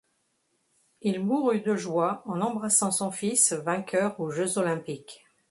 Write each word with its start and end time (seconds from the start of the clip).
Il 1.03 1.23
mourut 1.23 1.61
de 1.61 1.75
joie 1.75 2.23
en 2.25 2.41
embrassant 2.41 2.89
son 2.89 3.11
fils 3.11 3.53
vainqueur 3.53 4.19
aux 4.19 4.31
jeux 4.31 4.57
olympiques. 4.57 5.23